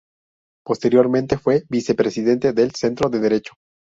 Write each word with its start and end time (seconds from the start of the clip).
Posteriormente 0.65 1.37
fue 1.37 1.61
vicepresidente 1.69 2.53
del 2.53 2.71
Centro 2.73 3.07
de 3.11 3.19
Derecho. 3.19 3.53